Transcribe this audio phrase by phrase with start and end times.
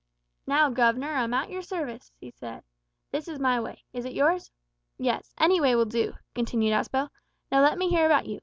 [0.47, 2.63] "Now, guv'nor, I'm at your sarvice," he said.
[3.11, 3.83] "This is my way.
[3.93, 4.49] Is it yours?"
[4.97, 7.11] "Yes any way will do," continued Aspel.
[7.51, 8.39] "Now let me hear about you.